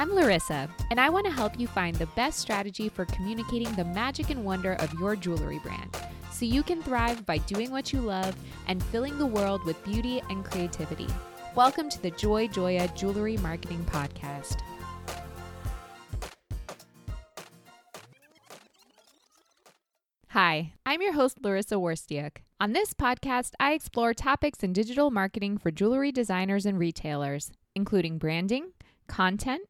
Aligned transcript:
I'm 0.00 0.14
Larissa, 0.14 0.66
and 0.90 0.98
I 0.98 1.10
want 1.10 1.26
to 1.26 1.30
help 1.30 1.60
you 1.60 1.66
find 1.66 1.94
the 1.94 2.06
best 2.16 2.38
strategy 2.38 2.88
for 2.88 3.04
communicating 3.04 3.70
the 3.74 3.84
magic 3.84 4.30
and 4.30 4.46
wonder 4.46 4.72
of 4.76 4.90
your 4.94 5.14
jewelry 5.14 5.58
brand 5.58 5.94
so 6.32 6.46
you 6.46 6.62
can 6.62 6.82
thrive 6.82 7.26
by 7.26 7.36
doing 7.36 7.70
what 7.70 7.92
you 7.92 8.00
love 8.00 8.34
and 8.66 8.82
filling 8.82 9.18
the 9.18 9.26
world 9.26 9.62
with 9.66 9.84
beauty 9.84 10.22
and 10.30 10.42
creativity. 10.42 11.06
Welcome 11.54 11.90
to 11.90 12.00
the 12.00 12.12
Joy 12.12 12.48
Joya 12.48 12.88
Jewelry 12.96 13.36
Marketing 13.36 13.84
Podcast. 13.90 14.62
Hi, 20.28 20.72
I'm 20.86 21.02
your 21.02 21.12
host, 21.12 21.36
Larissa 21.42 21.74
Worstiuk. 21.74 22.38
On 22.58 22.72
this 22.72 22.94
podcast, 22.94 23.50
I 23.60 23.74
explore 23.74 24.14
topics 24.14 24.60
in 24.60 24.72
digital 24.72 25.10
marketing 25.10 25.58
for 25.58 25.70
jewelry 25.70 26.10
designers 26.10 26.64
and 26.64 26.78
retailers, 26.78 27.52
including 27.74 28.16
branding, 28.16 28.70
content, 29.06 29.60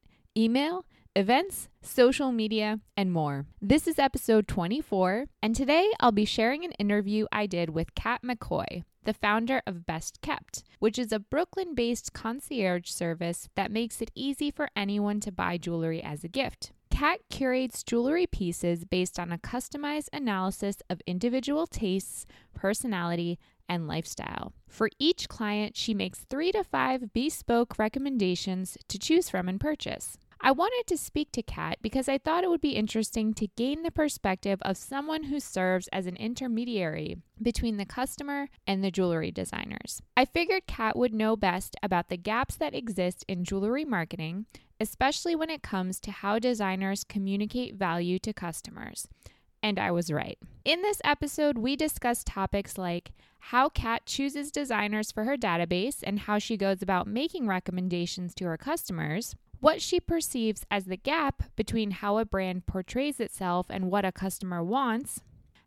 email, 0.41 0.87
events, 1.15 1.69
social 1.83 2.33
media, 2.33 2.81
and 2.97 3.13
more. 3.13 3.45
This 3.61 3.87
is 3.87 3.99
episode 3.99 4.49
24, 4.49 5.27
and 5.43 5.55
today 5.55 5.93
I'll 6.01 6.13
be 6.13 6.25
sharing 6.25 6.65
an 6.65 6.73
interview 6.73 7.27
I 7.31 7.45
did 7.45 7.71
with 7.71 7.95
Kat 7.95 8.23
McCoy, 8.23 8.85
the 9.05 9.13
founder 9.13 9.61
of 9.67 9.85
Best 9.85 10.23
Kept, 10.23 10.63
which 10.79 10.99
is 10.99 11.13
a 11.13 11.19
Brooklyn 11.19 11.75
based 11.75 12.15
concierge 12.15 12.89
service 12.89 13.51
that 13.55 13.71
makes 13.71 14.01
it 14.01 14.11
easy 14.15 14.51
for 14.51 14.71
anyone 14.75 15.21
to 15.21 15.31
buy 15.31 15.59
jewelry 15.59 16.03
as 16.03 16.25
a 16.25 16.29
gift. 16.29 16.73
Kat 16.91 17.21
curates 17.29 17.83
jewelry 17.83 18.27
pieces 18.27 18.85
based 18.85 19.19
on 19.19 19.31
a 19.31 19.39
customized 19.39 20.09
analysis 20.11 20.77
of 20.89 21.03
individual 21.07 21.67
tastes, 21.67 22.25
personality, 22.55 23.39
and 23.69 23.87
lifestyle. 23.87 24.53
For 24.69 24.89
each 24.99 25.29
client, 25.29 25.77
she 25.77 25.95
makes 25.95 26.21
three 26.21 26.51
to 26.53 26.65
five 26.65 27.13
bespoke 27.13 27.79
recommendations 27.79 28.77
to 28.89 28.99
choose 28.99 29.29
from 29.29 29.49
and 29.49 29.61
purchase. 29.61 30.17
I 30.43 30.53
wanted 30.53 30.87
to 30.87 30.97
speak 30.97 31.33
to 31.33 31.43
Kat 31.43 31.77
because 31.83 32.09
I 32.09 32.17
thought 32.17 32.45
it 32.45 32.51
would 32.51 32.63
be 32.63 32.71
interesting 32.71 33.35
to 33.35 33.49
gain 33.57 33.83
the 33.83 33.91
perspective 33.91 34.59
of 34.63 34.79
someone 34.79 35.25
who 35.25 35.39
serves 35.39 35.87
as 35.89 36.07
an 36.07 36.17
intermediary 36.17 37.19
between 37.43 37.77
the 37.77 37.85
customer 37.85 38.49
and 38.67 38.83
the 38.83 38.91
jewelry 38.91 39.31
designers. 39.31 40.01
I 40.17 40.25
figured 40.25 40.67
Kat 40.67 40.97
would 40.97 41.13
know 41.13 41.37
best 41.37 41.77
about 41.83 42.09
the 42.09 42.17
gaps 42.17 42.57
that 42.57 42.75
exist 42.75 43.23
in 43.29 43.45
jewelry 43.45 43.85
marketing, 43.85 44.47
especially 44.81 45.37
when 45.37 45.51
it 45.51 45.63
comes 45.63 46.01
to 46.01 46.11
how 46.11 46.39
designers 46.39 47.05
communicate 47.05 47.75
value 47.75 48.19
to 48.21 48.33
customers. 48.33 49.07
And 49.63 49.79
I 49.79 49.91
was 49.91 50.11
right. 50.11 50.39
In 50.65 50.81
this 50.81 51.03
episode, 51.05 51.59
we 51.59 51.77
discuss 51.77 52.25
topics 52.25 52.79
like 52.79 53.13
how 53.41 53.69
Kat 53.69 54.07
chooses 54.07 54.51
designers 54.51 55.13
for 55.13 55.25
her 55.25 55.37
database 55.37 55.99
and 56.03 56.21
how 56.21 56.39
she 56.39 56.57
goes 56.57 56.81
about 56.81 57.07
making 57.07 57.47
recommendations 57.47 58.35
to 58.37 58.47
her 58.47 58.57
customers, 58.57 59.35
what 59.61 59.81
she 59.81 60.01
perceives 60.01 60.65
as 60.71 60.87
the 60.87 60.97
gap 60.97 61.43
between 61.55 61.91
how 61.91 62.19
a 62.19 62.25
brand 62.25 62.67
portrays 62.67 63.21
itself 63.21 63.67
and 63.69 63.91
what 63.91 64.05
a 64.05 64.13
customer 64.13 64.65
wants, 64.65 65.21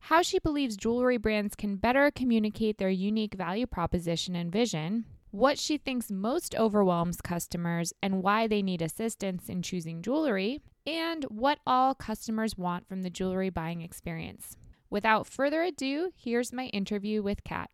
how 0.08 0.22
she 0.22 0.40
believes 0.40 0.76
jewelry 0.76 1.18
brands 1.18 1.56
can 1.56 1.78
better 1.78 2.12
communicate 2.12 2.78
their 2.78 2.90
unique 2.90 3.36
value 3.36 3.68
proposition 3.68 4.36
and 4.36 4.52
vision, 4.52 5.06
what 5.32 5.58
she 5.58 5.78
thinks 5.78 6.12
most 6.12 6.54
overwhelms 6.56 7.22
customers 7.22 7.94
and 8.02 8.22
why 8.22 8.48
they 8.48 8.62
need 8.62 8.82
assistance 8.82 9.48
in 9.48 9.62
choosing 9.62 10.02
jewelry, 10.02 10.62
and 10.86 11.24
what 11.26 11.60
all 11.66 11.96
customers 11.96 12.58
want 12.58 12.88
from 12.88 13.04
the 13.04 13.10
jewelry 13.10 13.50
buying 13.50 13.82
experience. 13.82 14.58
Without 14.90 15.26
further 15.26 15.64
ado, 15.64 16.12
here's 16.16 16.52
my 16.52 16.66
interview 16.66 17.24
with 17.24 17.44
Kat. 17.44 17.70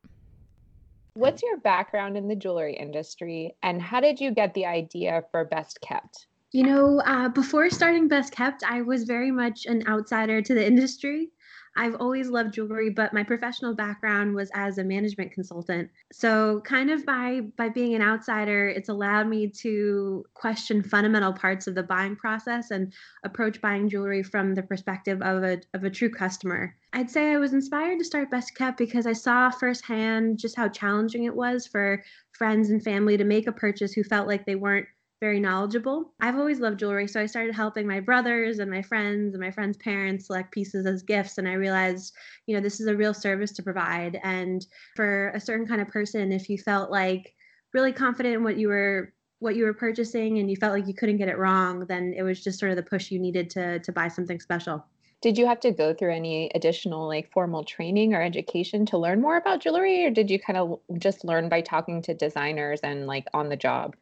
What's 1.14 1.44
your 1.44 1.58
background 1.58 2.18
in 2.18 2.28
the 2.28 2.36
jewelry 2.36 2.76
industry 2.76 3.56
and 3.64 3.82
how 3.82 4.00
did 4.00 4.20
you 4.20 4.32
get 4.32 4.54
the 4.54 4.66
idea 4.66 5.24
for 5.32 5.46
Best 5.46 5.80
Kept? 5.82 6.28
You 6.52 6.64
know, 6.64 7.02
uh, 7.06 7.30
before 7.30 7.70
starting 7.70 8.08
Best 8.08 8.34
Kept, 8.34 8.64
I 8.64 8.82
was 8.82 9.04
very 9.04 9.32
much 9.32 9.66
an 9.66 9.88
outsider 9.88 10.42
to 10.42 10.54
the 10.54 10.66
industry. 10.66 11.30
I've 11.76 11.96
always 11.96 12.30
loved 12.30 12.54
jewelry, 12.54 12.90
but 12.90 13.14
my 13.14 13.24
professional 13.24 13.74
background 13.74 14.36
was 14.36 14.52
as 14.54 14.78
a 14.78 14.84
management 14.84 15.32
consultant. 15.32 15.90
So 16.12 16.62
kind 16.62 16.90
of 16.90 17.06
by 17.06 17.42
by 17.58 17.70
being 17.70 17.96
an 17.96 18.02
outsider, 18.02 18.68
it's 18.68 18.90
allowed 18.90 19.28
me 19.28 19.50
to 19.62 20.26
question 20.34 20.84
fundamental 20.84 21.34
parts 21.34 21.68
of 21.68 21.76
the 21.76 21.84
buying 21.84 22.16
process 22.16 22.72
and 22.72 22.94
approach 23.24 23.62
buying 23.62 23.90
jewelry 23.90 24.24
from 24.24 24.56
the 24.56 24.64
perspective 24.64 25.22
of 25.22 25.44
a 25.44 25.62
of 25.74 25.84
a 25.84 25.90
true 25.90 26.10
customer. 26.10 26.76
I'd 26.94 27.10
say 27.10 27.32
I 27.32 27.38
was 27.38 27.54
inspired 27.54 28.00
to 28.00 28.06
start 28.06 28.32
Best 28.32 28.56
Kept 28.56 28.78
because 28.78 29.06
I 29.06 29.14
saw 29.14 29.50
firsthand 29.50 30.40
just 30.40 30.56
how 30.56 30.70
challenging 30.70 31.26
it 31.26 31.36
was 31.36 31.68
for 31.68 32.04
friends 32.32 32.70
and 32.70 32.84
family 32.84 33.18
to 33.18 33.24
make 33.24 33.48
a 33.48 33.52
purchase 33.52 33.94
who 33.94 34.04
felt 34.04 34.28
like 34.28 34.46
they 34.46 34.56
weren't 34.56 34.88
very 35.20 35.40
knowledgeable. 35.40 36.14
I've 36.22 36.38
always 36.38 36.60
loved 36.60 36.80
jewelry, 36.80 37.08
so 37.08 37.20
I 37.20 37.26
started 37.26 37.54
helping 37.54 37.86
my 37.86 38.00
brothers 38.00 38.60
and 38.60 38.72
my 38.72 38.82
friends 38.82 39.34
and 39.34 39.44
my 39.44 39.52
friends' 39.52 39.78
parents 39.78 40.28
select 40.28 40.52
pieces 40.52 40.86
as 40.86 41.04
gifts. 41.04 41.38
And 41.38 41.48
I 41.48 41.54
realized, 41.54 42.14
you 42.46 42.56
know, 42.56 42.62
this 42.62 42.80
is 42.80 42.88
a 42.88 42.96
real 42.96 43.14
service 43.14 43.52
to 43.54 43.64
provide. 43.64 44.20
And 44.24 44.66
for 44.96 45.30
a 45.30 45.40
certain 45.40 45.68
kind 45.68 45.82
of 45.82 45.90
person, 45.90 46.32
if 46.32 46.50
you 46.50 46.58
felt 46.58 46.90
like 46.90 47.34
really 47.74 47.92
confident 47.92 48.36
in 48.36 48.44
what 48.44 48.58
you 48.58 48.70
were 48.70 49.14
what 49.40 49.56
you 49.56 49.64
were 49.64 49.74
purchasing 49.74 50.40
and 50.40 50.50
you 50.50 50.58
felt 50.58 50.74
like 50.74 50.86
you 50.86 50.94
couldn't 50.94 51.16
get 51.16 51.30
it 51.30 51.38
wrong, 51.38 51.86
then 51.88 52.14
it 52.16 52.24
was 52.24 52.44
just 52.44 52.60
sort 52.60 52.72
of 52.72 52.76
the 52.76 52.84
push 52.84 53.10
you 53.10 53.20
needed 53.20 53.50
to 53.52 53.80
to 53.80 53.92
buy 53.92 54.08
something 54.08 54.40
special. 54.40 54.86
Did 55.22 55.38
you 55.38 55.46
have 55.48 55.60
to 55.62 55.72
go 55.72 55.94
through 55.94 56.14
any 56.14 56.50
additional 56.56 57.08
like 57.08 57.32
formal 57.32 57.66
training 57.66 58.14
or 58.14 58.22
education 58.22 58.86
to 58.88 58.98
learn 58.98 59.20
more 59.20 59.36
about 59.36 59.60
jewelry 59.60 60.06
or 60.06 60.12
did 60.12 60.32
you 60.32 60.40
kind 60.40 60.58
of 60.58 60.80
just 60.98 61.26
learn 61.26 61.50
by 61.50 61.60
talking 61.60 62.02
to 62.04 62.14
designers 62.14 62.80
and 62.82 63.06
like 63.06 63.28
on 63.34 63.50
the 63.50 63.58
job? 63.58 63.96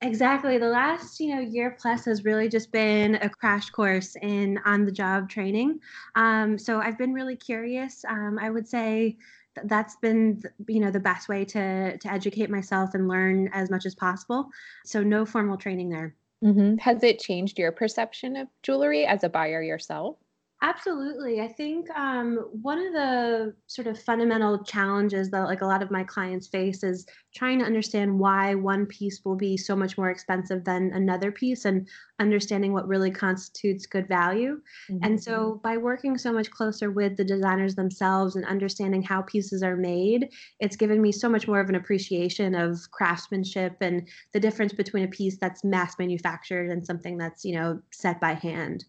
Exactly. 0.00 0.58
The 0.58 0.68
last, 0.68 1.18
you 1.18 1.34
know, 1.34 1.40
year 1.40 1.76
plus 1.78 2.04
has 2.04 2.24
really 2.24 2.48
just 2.48 2.70
been 2.70 3.16
a 3.16 3.28
crash 3.28 3.70
course 3.70 4.16
in 4.22 4.58
on 4.64 4.84
the 4.84 4.92
job 4.92 5.28
training. 5.28 5.80
Um, 6.14 6.56
so 6.56 6.78
I've 6.78 6.96
been 6.96 7.12
really 7.12 7.36
curious. 7.36 8.04
Um, 8.08 8.38
I 8.40 8.50
would 8.50 8.68
say 8.68 9.16
that's 9.64 9.96
been, 9.96 10.40
you 10.68 10.78
know, 10.78 10.92
the 10.92 11.00
best 11.00 11.28
way 11.28 11.44
to 11.46 11.98
to 11.98 12.12
educate 12.12 12.48
myself 12.48 12.94
and 12.94 13.08
learn 13.08 13.48
as 13.52 13.70
much 13.70 13.86
as 13.86 13.94
possible. 13.96 14.48
So 14.84 15.02
no 15.02 15.26
formal 15.26 15.56
training 15.56 15.88
there. 15.88 16.14
Mm-hmm. 16.44 16.76
Has 16.76 17.02
it 17.02 17.18
changed 17.18 17.58
your 17.58 17.72
perception 17.72 18.36
of 18.36 18.48
jewelry 18.62 19.04
as 19.04 19.24
a 19.24 19.28
buyer 19.28 19.62
yourself? 19.62 20.16
Absolutely. 20.60 21.40
I 21.40 21.46
think 21.46 21.88
um, 21.90 22.36
one 22.50 22.84
of 22.84 22.92
the 22.92 23.54
sort 23.68 23.86
of 23.86 23.96
fundamental 23.96 24.64
challenges 24.64 25.30
that 25.30 25.44
like 25.44 25.60
a 25.60 25.66
lot 25.66 25.84
of 25.84 25.92
my 25.92 26.02
clients 26.02 26.48
face 26.48 26.82
is 26.82 27.06
trying 27.32 27.60
to 27.60 27.64
understand 27.64 28.18
why 28.18 28.56
one 28.56 28.84
piece 28.86 29.20
will 29.24 29.36
be 29.36 29.56
so 29.56 29.76
much 29.76 29.96
more 29.96 30.10
expensive 30.10 30.64
than 30.64 30.90
another 30.92 31.30
piece 31.30 31.64
and 31.64 31.86
understanding 32.18 32.72
what 32.72 32.88
really 32.88 33.12
constitutes 33.12 33.86
good 33.86 34.08
value. 34.08 34.60
Mm-hmm. 34.90 35.04
And 35.04 35.22
so 35.22 35.60
by 35.62 35.76
working 35.76 36.18
so 36.18 36.32
much 36.32 36.50
closer 36.50 36.90
with 36.90 37.16
the 37.16 37.24
designers 37.24 37.76
themselves 37.76 38.34
and 38.34 38.44
understanding 38.44 39.02
how 39.02 39.22
pieces 39.22 39.62
are 39.62 39.76
made, 39.76 40.28
it's 40.58 40.76
given 40.76 41.00
me 41.00 41.12
so 41.12 41.28
much 41.28 41.46
more 41.46 41.60
of 41.60 41.68
an 41.68 41.76
appreciation 41.76 42.56
of 42.56 42.78
craftsmanship 42.90 43.76
and 43.80 44.08
the 44.32 44.40
difference 44.40 44.72
between 44.72 45.04
a 45.04 45.08
piece 45.08 45.38
that's 45.40 45.62
mass 45.62 45.96
manufactured 46.00 46.68
and 46.68 46.84
something 46.84 47.16
that's, 47.16 47.44
you 47.44 47.54
know, 47.54 47.80
set 47.92 48.20
by 48.20 48.34
hand 48.34 48.84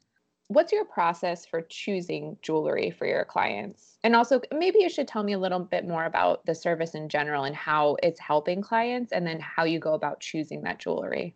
what's 0.49 0.71
your 0.71 0.83
process 0.83 1.45
for 1.45 1.61
choosing 1.61 2.35
jewelry 2.41 2.89
for 2.91 3.05
your 3.05 3.23
clients? 3.23 3.97
And 4.03 4.15
also, 4.15 4.41
maybe 4.51 4.79
you 4.79 4.89
should 4.89 5.07
tell 5.07 5.23
me 5.23 5.33
a 5.33 5.39
little 5.39 5.59
bit 5.59 5.87
more 5.87 6.05
about 6.05 6.45
the 6.45 6.55
service 6.55 6.95
in 6.95 7.07
general 7.07 7.45
and 7.45 7.55
how 7.55 7.97
it's 8.03 8.19
helping 8.19 8.61
clients, 8.61 9.11
and 9.11 9.25
then 9.25 9.39
how 9.39 9.63
you 9.63 9.79
go 9.79 9.93
about 9.93 10.19
choosing 10.19 10.63
that 10.63 10.79
jewelry. 10.79 11.35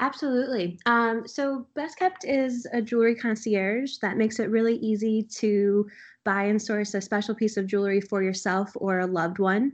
Absolutely. 0.00 0.78
Um, 0.86 1.26
so, 1.26 1.66
Best 1.74 1.98
Kept 1.98 2.24
is 2.24 2.66
a 2.72 2.82
jewelry 2.82 3.14
concierge 3.14 3.98
that 3.98 4.16
makes 4.16 4.40
it 4.40 4.50
really 4.50 4.76
easy 4.76 5.22
to 5.22 5.88
buy 6.24 6.44
and 6.44 6.60
source 6.60 6.94
a 6.94 7.00
special 7.00 7.34
piece 7.34 7.56
of 7.56 7.66
jewelry 7.66 8.00
for 8.00 8.22
yourself 8.22 8.72
or 8.74 8.98
a 8.98 9.06
loved 9.06 9.38
one. 9.38 9.72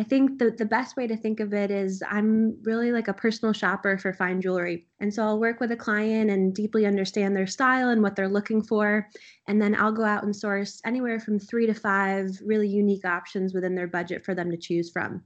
I 0.00 0.02
think 0.02 0.38
the, 0.38 0.50
the 0.50 0.64
best 0.64 0.96
way 0.96 1.06
to 1.06 1.14
think 1.14 1.40
of 1.40 1.52
it 1.52 1.70
is 1.70 2.02
I'm 2.10 2.56
really 2.62 2.90
like 2.90 3.08
a 3.08 3.12
personal 3.12 3.52
shopper 3.52 3.98
for 3.98 4.14
fine 4.14 4.40
jewelry. 4.40 4.86
And 4.98 5.12
so 5.12 5.22
I'll 5.22 5.38
work 5.38 5.60
with 5.60 5.72
a 5.72 5.76
client 5.76 6.30
and 6.30 6.54
deeply 6.54 6.86
understand 6.86 7.36
their 7.36 7.46
style 7.46 7.90
and 7.90 8.02
what 8.02 8.16
they're 8.16 8.26
looking 8.26 8.62
for. 8.62 9.06
And 9.46 9.60
then 9.60 9.74
I'll 9.74 9.92
go 9.92 10.06
out 10.06 10.24
and 10.24 10.34
source 10.34 10.80
anywhere 10.86 11.20
from 11.20 11.38
three 11.38 11.66
to 11.66 11.74
five 11.74 12.30
really 12.42 12.66
unique 12.66 13.04
options 13.04 13.52
within 13.52 13.74
their 13.74 13.88
budget 13.88 14.24
for 14.24 14.34
them 14.34 14.50
to 14.50 14.56
choose 14.56 14.90
from. 14.90 15.22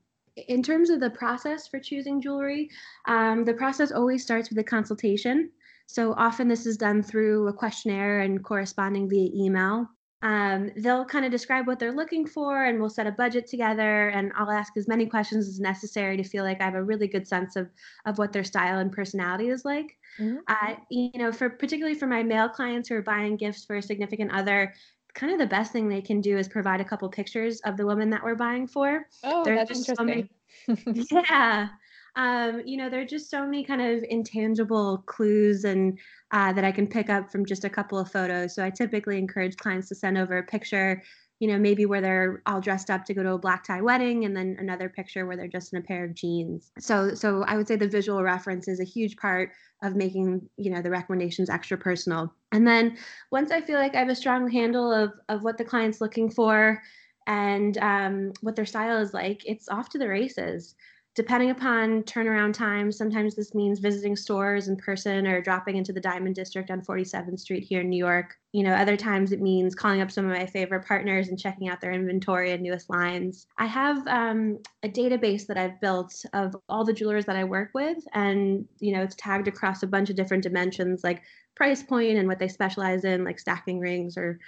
In 0.48 0.60
terms 0.60 0.90
of 0.90 0.98
the 0.98 1.10
process 1.10 1.68
for 1.68 1.78
choosing 1.78 2.20
jewelry, 2.20 2.68
um, 3.06 3.44
the 3.44 3.54
process 3.54 3.92
always 3.92 4.24
starts 4.24 4.48
with 4.48 4.58
a 4.58 4.64
consultation. 4.64 5.52
So 5.86 6.14
often 6.14 6.48
this 6.48 6.66
is 6.66 6.76
done 6.76 7.00
through 7.00 7.46
a 7.46 7.52
questionnaire 7.52 8.22
and 8.22 8.42
corresponding 8.42 9.08
via 9.08 9.30
email 9.32 9.86
um, 10.24 10.70
they'll 10.78 11.04
kind 11.04 11.26
of 11.26 11.30
describe 11.30 11.66
what 11.66 11.78
they're 11.78 11.92
looking 11.92 12.26
for 12.26 12.64
and 12.64 12.80
we'll 12.80 12.88
set 12.88 13.06
a 13.06 13.12
budget 13.12 13.46
together 13.46 14.08
and 14.08 14.32
i'll 14.36 14.50
ask 14.50 14.76
as 14.76 14.88
many 14.88 15.06
questions 15.06 15.46
as 15.46 15.60
necessary 15.60 16.16
to 16.16 16.24
feel 16.24 16.42
like 16.42 16.60
i 16.60 16.64
have 16.64 16.74
a 16.74 16.82
really 16.82 17.06
good 17.06 17.28
sense 17.28 17.54
of 17.54 17.70
of 18.06 18.18
what 18.18 18.32
their 18.32 18.44
style 18.44 18.78
and 18.78 18.90
personality 18.90 19.50
is 19.50 19.64
like. 19.64 19.96
Mm-hmm. 20.18 20.36
uh, 20.46 20.74
you 20.90 21.10
know 21.16 21.32
for 21.32 21.50
particularly 21.50 21.98
for 21.98 22.06
my 22.06 22.22
male 22.22 22.48
clients 22.48 22.88
who 22.88 22.94
are 22.94 23.02
buying 23.02 23.36
gifts 23.36 23.64
for 23.64 23.76
a 23.76 23.82
significant 23.82 24.32
other 24.32 24.72
kind 25.14 25.32
of 25.32 25.38
the 25.38 25.46
best 25.46 25.72
thing 25.72 25.88
they 25.88 26.00
can 26.00 26.20
do 26.20 26.36
is 26.38 26.48
provide 26.48 26.80
a 26.80 26.84
couple 26.84 27.08
pictures 27.08 27.60
of 27.60 27.76
the 27.76 27.86
woman 27.86 28.10
that 28.10 28.22
we're 28.22 28.34
buying 28.34 28.66
for. 28.66 29.06
Oh 29.22 29.44
There's 29.44 29.68
that's 29.68 29.88
interesting. 29.88 30.28
yeah 31.10 31.68
um, 32.16 32.62
you 32.64 32.76
know, 32.76 32.88
there 32.88 33.00
are 33.00 33.06
just 33.06 33.30
so 33.30 33.44
many 33.44 33.64
kind 33.64 33.82
of 33.82 34.04
intangible 34.08 35.02
clues 35.06 35.64
and 35.64 35.98
uh, 36.30 36.52
that 36.52 36.64
I 36.64 36.72
can 36.72 36.86
pick 36.86 37.10
up 37.10 37.30
from 37.30 37.44
just 37.44 37.64
a 37.64 37.70
couple 37.70 37.98
of 37.98 38.10
photos. 38.10 38.54
So 38.54 38.64
I 38.64 38.70
typically 38.70 39.18
encourage 39.18 39.56
clients 39.56 39.88
to 39.88 39.94
send 39.94 40.16
over 40.16 40.38
a 40.38 40.42
picture 40.42 41.02
you 41.40 41.48
know, 41.48 41.58
maybe 41.58 41.84
where 41.84 42.00
they're 42.00 42.42
all 42.46 42.60
dressed 42.60 42.90
up 42.90 43.04
to 43.04 43.14
go 43.14 43.22
to 43.22 43.32
a 43.32 43.38
black 43.38 43.64
tie 43.64 43.80
wedding 43.80 44.24
and 44.24 44.36
then 44.36 44.56
another 44.58 44.88
picture 44.88 45.26
where 45.26 45.36
they're 45.36 45.48
just 45.48 45.72
in 45.72 45.78
a 45.78 45.82
pair 45.82 46.04
of 46.04 46.14
jeans. 46.14 46.70
So 46.78 47.14
so 47.14 47.42
I 47.42 47.56
would 47.56 47.66
say 47.66 47.76
the 47.76 47.88
visual 47.88 48.22
reference 48.22 48.68
is 48.68 48.80
a 48.80 48.84
huge 48.84 49.16
part 49.16 49.50
of 49.82 49.96
making, 49.96 50.48
you 50.56 50.70
know, 50.70 50.80
the 50.80 50.90
recommendations 50.90 51.50
extra 51.50 51.76
personal. 51.76 52.32
And 52.52 52.66
then 52.66 52.96
once 53.30 53.50
I 53.50 53.60
feel 53.60 53.78
like 53.78 53.94
I 53.94 53.98
have 53.98 54.08
a 54.08 54.14
strong 54.14 54.50
handle 54.50 54.92
of 54.92 55.12
of 55.28 55.42
what 55.42 55.58
the 55.58 55.64
client's 55.64 56.00
looking 56.00 56.30
for 56.30 56.80
and 57.26 57.76
um, 57.78 58.32
what 58.40 58.54
their 58.54 58.66
style 58.66 59.00
is 59.00 59.12
like, 59.12 59.42
it's 59.44 59.68
off 59.68 59.88
to 59.90 59.98
the 59.98 60.08
races 60.08 60.76
depending 61.14 61.50
upon 61.50 62.02
turnaround 62.02 62.52
time, 62.54 62.90
sometimes 62.90 63.36
this 63.36 63.54
means 63.54 63.78
visiting 63.78 64.16
stores 64.16 64.66
in 64.66 64.76
person 64.76 65.26
or 65.26 65.40
dropping 65.40 65.76
into 65.76 65.92
the 65.92 66.00
Diamond 66.00 66.34
District 66.34 66.70
on 66.70 66.82
47th 66.82 67.38
Street 67.38 67.62
here 67.62 67.82
in 67.82 67.88
New 67.88 67.96
York. 67.96 68.36
You 68.52 68.64
know, 68.64 68.74
other 68.74 68.96
times 68.96 69.30
it 69.30 69.40
means 69.40 69.76
calling 69.76 70.00
up 70.00 70.10
some 70.10 70.24
of 70.24 70.36
my 70.36 70.46
favorite 70.46 70.86
partners 70.86 71.28
and 71.28 71.38
checking 71.38 71.68
out 71.68 71.80
their 71.80 71.92
inventory 71.92 72.52
and 72.52 72.62
newest 72.62 72.90
lines. 72.90 73.46
I 73.58 73.66
have 73.66 74.06
um, 74.08 74.58
a 74.82 74.88
database 74.88 75.46
that 75.46 75.56
I've 75.56 75.80
built 75.80 76.24
of 76.32 76.56
all 76.68 76.84
the 76.84 76.92
jewelers 76.92 77.26
that 77.26 77.36
I 77.36 77.44
work 77.44 77.70
with, 77.74 77.98
and 78.12 78.66
you 78.80 78.92
know, 78.92 79.02
it's 79.02 79.16
tagged 79.16 79.46
across 79.46 79.84
a 79.84 79.88
bunch 79.88 80.10
of 80.10 80.16
different 80.16 80.42
dimensions 80.42 81.04
like 81.04 81.22
price 81.54 81.82
point 81.82 82.18
and 82.18 82.26
what 82.26 82.40
they 82.40 82.48
specialize 82.48 83.04
in, 83.04 83.24
like 83.24 83.38
stacking 83.38 83.78
rings 83.78 84.16
or 84.16 84.40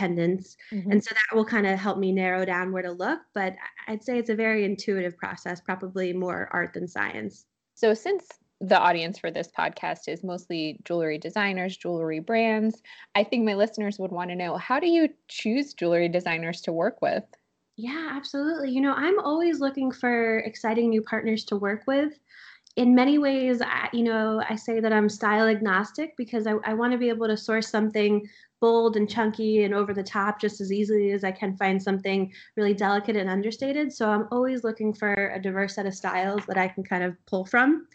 pendants. 0.00 0.56
Mm-hmm. 0.72 0.92
And 0.92 1.04
so 1.04 1.14
that 1.14 1.36
will 1.36 1.44
kind 1.44 1.66
of 1.66 1.78
help 1.78 1.98
me 1.98 2.10
narrow 2.10 2.46
down 2.46 2.72
where 2.72 2.82
to 2.82 2.90
look. 2.90 3.20
But 3.34 3.54
I'd 3.86 4.02
say 4.02 4.18
it's 4.18 4.30
a 4.30 4.34
very 4.34 4.64
intuitive 4.64 5.16
process, 5.18 5.60
probably 5.60 6.14
more 6.14 6.48
art 6.52 6.72
than 6.72 6.88
science. 6.88 7.44
So, 7.74 7.92
since 7.92 8.26
the 8.62 8.78
audience 8.78 9.18
for 9.18 9.30
this 9.30 9.50
podcast 9.56 10.08
is 10.08 10.24
mostly 10.24 10.80
jewelry 10.84 11.18
designers, 11.18 11.76
jewelry 11.76 12.20
brands, 12.20 12.82
I 13.14 13.24
think 13.24 13.44
my 13.44 13.54
listeners 13.54 13.98
would 13.98 14.10
want 14.10 14.30
to 14.30 14.36
know 14.36 14.56
how 14.56 14.80
do 14.80 14.86
you 14.86 15.10
choose 15.28 15.74
jewelry 15.74 16.08
designers 16.08 16.62
to 16.62 16.72
work 16.72 17.02
with? 17.02 17.24
Yeah, 17.76 18.10
absolutely. 18.12 18.70
You 18.70 18.80
know, 18.80 18.94
I'm 18.94 19.18
always 19.20 19.60
looking 19.60 19.92
for 19.92 20.38
exciting 20.40 20.88
new 20.88 21.02
partners 21.02 21.44
to 21.46 21.56
work 21.56 21.82
with 21.86 22.18
in 22.76 22.94
many 22.94 23.18
ways, 23.18 23.60
I, 23.60 23.88
you 23.92 24.04
know, 24.04 24.42
I 24.48 24.54
say 24.54 24.80
that 24.80 24.92
I'm 24.92 25.08
style 25.08 25.46
agnostic 25.46 26.16
because 26.16 26.46
I, 26.46 26.54
I 26.64 26.74
want 26.74 26.92
to 26.92 26.98
be 26.98 27.08
able 27.08 27.26
to 27.26 27.36
source 27.36 27.68
something 27.68 28.28
bold 28.60 28.96
and 28.96 29.08
chunky 29.08 29.64
and 29.64 29.74
over 29.74 29.92
the 29.92 30.02
top 30.02 30.40
just 30.40 30.60
as 30.60 30.70
easily 30.70 31.12
as 31.12 31.24
I 31.24 31.32
can 31.32 31.56
find 31.56 31.82
something 31.82 32.32
really 32.56 32.74
delicate 32.74 33.16
and 33.16 33.28
understated. 33.28 33.92
So 33.92 34.08
I'm 34.08 34.28
always 34.30 34.64
looking 34.64 34.92
for 34.92 35.32
a 35.34 35.40
diverse 35.40 35.74
set 35.74 35.86
of 35.86 35.94
styles 35.94 36.44
that 36.46 36.58
I 36.58 36.68
can 36.68 36.84
kind 36.84 37.02
of 37.02 37.16
pull 37.26 37.44
from. 37.44 37.86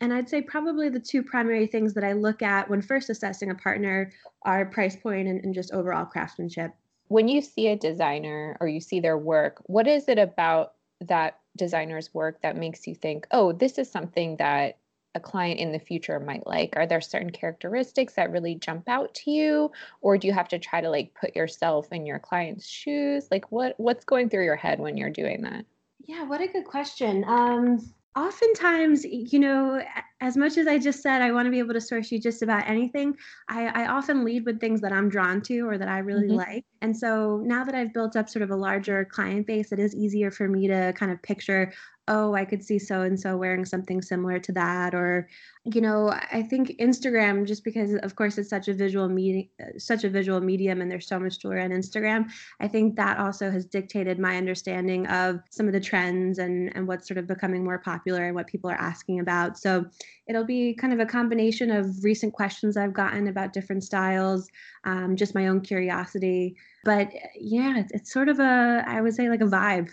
And 0.00 0.12
I'd 0.12 0.28
say 0.28 0.42
probably 0.42 0.88
the 0.88 1.00
two 1.00 1.22
primary 1.22 1.66
things 1.66 1.94
that 1.94 2.04
I 2.04 2.12
look 2.12 2.42
at 2.42 2.70
when 2.70 2.80
first 2.80 3.10
assessing 3.10 3.50
a 3.50 3.54
partner 3.54 4.12
are 4.42 4.66
price 4.66 4.94
point 4.94 5.26
and, 5.26 5.42
and 5.44 5.54
just 5.54 5.72
overall 5.72 6.04
craftsmanship. 6.04 6.72
When 7.08 7.26
you 7.26 7.42
see 7.42 7.68
a 7.68 7.76
designer 7.76 8.56
or 8.60 8.68
you 8.68 8.80
see 8.80 9.00
their 9.00 9.18
work, 9.18 9.60
what 9.64 9.88
is 9.88 10.08
it 10.08 10.18
about 10.18 10.74
that 11.00 11.39
designer's 11.56 12.12
work 12.14 12.40
that 12.42 12.56
makes 12.56 12.86
you 12.86 12.94
think, 12.94 13.26
oh, 13.30 13.52
this 13.52 13.78
is 13.78 13.90
something 13.90 14.36
that 14.36 14.78
a 15.14 15.20
client 15.20 15.58
in 15.58 15.72
the 15.72 15.78
future 15.78 16.20
might 16.20 16.46
like? 16.46 16.76
Are 16.76 16.86
there 16.86 17.00
certain 17.00 17.30
characteristics 17.30 18.14
that 18.14 18.30
really 18.30 18.54
jump 18.54 18.88
out 18.88 19.12
to 19.14 19.30
you 19.30 19.72
or 20.00 20.16
do 20.16 20.26
you 20.28 20.32
have 20.32 20.48
to 20.48 20.58
try 20.58 20.80
to 20.80 20.88
like 20.88 21.14
put 21.14 21.34
yourself 21.34 21.92
in 21.92 22.06
your 22.06 22.18
client's 22.18 22.68
shoes? 22.68 23.28
Like 23.30 23.50
what 23.50 23.74
what's 23.78 24.04
going 24.04 24.28
through 24.28 24.44
your 24.44 24.56
head 24.56 24.78
when 24.78 24.96
you're 24.96 25.10
doing 25.10 25.42
that? 25.42 25.64
Yeah, 26.06 26.24
what 26.24 26.40
a 26.40 26.46
good 26.46 26.64
question. 26.64 27.24
Um 27.26 27.92
oftentimes, 28.16 29.04
you 29.04 29.38
know, 29.38 29.80
as 30.20 30.36
much 30.36 30.58
as 30.58 30.66
I 30.66 30.78
just 30.78 31.00
said, 31.00 31.22
I 31.22 31.30
want 31.30 31.46
to 31.46 31.50
be 31.50 31.60
able 31.60 31.74
to 31.74 31.80
source 31.80 32.10
you 32.10 32.20
just 32.20 32.42
about 32.42 32.68
anything, 32.68 33.16
I, 33.48 33.66
I 33.66 33.86
often 33.86 34.24
lead 34.24 34.44
with 34.44 34.60
things 34.60 34.80
that 34.80 34.92
I'm 34.92 35.08
drawn 35.08 35.40
to 35.42 35.60
or 35.60 35.78
that 35.78 35.88
I 35.88 35.98
really 35.98 36.28
mm-hmm. 36.28 36.36
like. 36.36 36.64
And 36.82 36.96
so 36.96 37.40
now 37.44 37.64
that 37.64 37.74
I've 37.74 37.94
built 37.94 38.16
up 38.16 38.28
sort 38.28 38.42
of 38.42 38.50
a 38.50 38.56
larger 38.56 39.04
client 39.04 39.46
base, 39.46 39.70
it 39.70 39.78
is 39.78 39.94
easier 39.94 40.30
for 40.30 40.48
me 40.48 40.66
to 40.66 40.92
kind 40.96 41.12
of 41.12 41.22
picture, 41.22 41.72
oh, 42.10 42.34
I 42.34 42.44
could 42.44 42.64
see 42.64 42.80
so 42.80 43.02
and 43.02 43.18
so 43.18 43.36
wearing 43.36 43.64
something 43.64 44.02
similar 44.02 44.40
to 44.40 44.52
that. 44.52 44.96
Or, 44.96 45.28
you 45.64 45.80
know, 45.80 46.10
I 46.32 46.42
think 46.42 46.70
Instagram, 46.80 47.46
just 47.46 47.62
because 47.62 47.94
of 47.94 48.16
course 48.16 48.36
it's 48.36 48.50
such 48.50 48.66
a 48.66 48.74
visual 48.74 49.08
medium, 49.08 49.48
such 49.78 50.02
a 50.02 50.10
visual 50.10 50.40
medium, 50.40 50.82
and 50.82 50.90
there's 50.90 51.06
so 51.06 51.20
much 51.20 51.38
jewelry 51.38 51.62
on 51.62 51.70
Instagram. 51.70 52.28
I 52.58 52.66
think 52.66 52.96
that 52.96 53.18
also 53.18 53.48
has 53.48 53.64
dictated 53.64 54.18
my 54.18 54.36
understanding 54.36 55.06
of 55.06 55.38
some 55.50 55.68
of 55.68 55.72
the 55.72 55.80
trends 55.80 56.38
and 56.38 56.74
and 56.76 56.88
what's 56.88 57.06
sort 57.06 57.18
of 57.18 57.28
becoming 57.28 57.62
more 57.62 57.78
popular 57.78 58.26
and 58.26 58.34
what 58.34 58.48
people 58.48 58.68
are 58.68 58.80
asking 58.80 59.20
about. 59.20 59.56
So 59.56 59.86
it'll 60.26 60.44
be 60.44 60.74
kind 60.74 60.92
of 60.92 60.98
a 60.98 61.06
combination 61.06 61.70
of 61.70 62.02
recent 62.02 62.32
questions 62.32 62.76
I've 62.76 62.92
gotten 62.92 63.28
about 63.28 63.52
different 63.52 63.84
styles, 63.84 64.48
um, 64.84 65.14
just 65.14 65.34
my 65.34 65.46
own 65.46 65.60
curiosity. 65.60 66.56
But 66.84 67.12
yeah, 67.38 67.82
it's 67.90 68.12
sort 68.12 68.28
of 68.28 68.40
a, 68.40 68.82
I 68.86 69.00
would 69.00 69.14
say 69.14 69.28
like 69.28 69.42
a 69.42 69.44
vibe 69.44 69.90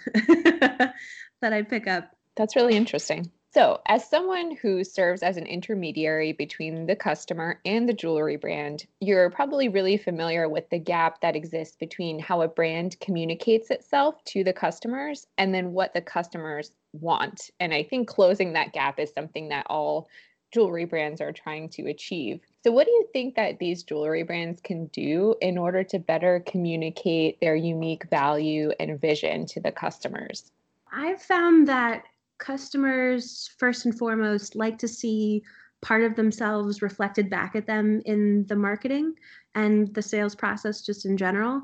that 1.41 1.53
I 1.53 1.61
pick 1.61 1.87
up. 1.87 2.11
That's 2.35 2.55
really 2.55 2.75
interesting. 2.75 3.31
So, 3.53 3.81
as 3.87 4.07
someone 4.07 4.55
who 4.55 4.83
serves 4.83 5.23
as 5.23 5.37
an 5.37 5.47
intermediary 5.47 6.33
between 6.33 6.85
the 6.85 6.95
customer 6.95 7.59
and 7.65 7.87
the 7.87 7.93
jewelry 7.93 8.35
brand, 8.35 8.85
you're 8.99 9.31
probably 9.31 9.67
really 9.69 9.97
familiar 9.97 10.47
with 10.47 10.69
the 10.69 10.77
gap 10.77 11.21
that 11.21 11.35
exists 11.35 11.75
between 11.75 12.19
how 12.19 12.41
a 12.41 12.47
brand 12.47 12.99
communicates 12.99 13.71
itself 13.71 14.23
to 14.25 14.43
the 14.43 14.53
customers 14.53 15.25
and 15.37 15.55
then 15.55 15.71
what 15.71 15.93
the 15.93 16.01
customers 16.01 16.71
want. 16.93 17.49
And 17.59 17.73
I 17.73 17.83
think 17.83 18.07
closing 18.07 18.53
that 18.53 18.73
gap 18.73 18.99
is 18.99 19.11
something 19.11 19.49
that 19.49 19.65
all 19.69 20.07
jewelry 20.53 20.85
brands 20.85 21.19
are 21.19 21.31
trying 21.31 21.69
to 21.69 21.87
achieve. 21.87 22.41
So, 22.63 22.71
what 22.71 22.85
do 22.85 22.91
you 22.91 23.07
think 23.11 23.35
that 23.35 23.59
these 23.59 23.81
jewelry 23.81 24.23
brands 24.23 24.61
can 24.61 24.85
do 24.87 25.35
in 25.41 25.57
order 25.57 25.83
to 25.85 25.99
better 25.99 26.43
communicate 26.45 27.39
their 27.39 27.55
unique 27.55 28.09
value 28.09 28.71
and 28.79 28.99
vision 28.99 29.45
to 29.47 29.61
the 29.61 29.71
customers? 29.71 30.51
I've 30.91 31.21
found 31.21 31.67
that 31.67 32.03
customers, 32.37 33.49
first 33.57 33.85
and 33.85 33.97
foremost, 33.97 34.55
like 34.55 34.77
to 34.79 34.87
see 34.87 35.43
part 35.81 36.03
of 36.03 36.15
themselves 36.15 36.81
reflected 36.81 37.29
back 37.29 37.55
at 37.55 37.67
them 37.67 38.01
in 38.05 38.45
the 38.47 38.55
marketing 38.55 39.13
and 39.55 39.93
the 39.93 40.01
sales 40.01 40.35
process 40.35 40.81
just 40.81 41.05
in 41.05 41.17
general. 41.17 41.61